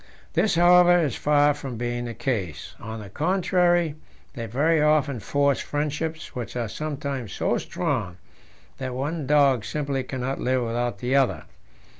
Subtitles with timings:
[0.33, 2.73] This, however, is far from being the case.
[2.79, 3.93] On the contrary,
[4.33, 8.17] they very often form friendships, which are sometimes so strong
[8.79, 11.43] that one dog simply cannot live without the other.